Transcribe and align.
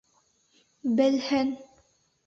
Белһен! 1.01 1.55